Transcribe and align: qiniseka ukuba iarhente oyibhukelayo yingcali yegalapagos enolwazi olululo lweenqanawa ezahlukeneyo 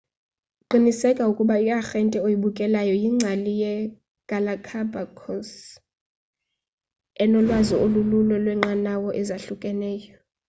qiniseka 0.69 1.23
ukuba 1.31 1.55
iarhente 1.67 2.17
oyibhukelayo 2.25 2.93
yingcali 3.01 3.51
yegalapagos 3.63 5.49
enolwazi 7.23 7.73
olululo 7.83 8.35
lweenqanawa 8.43 9.09
ezahlukeneyo 9.21 10.15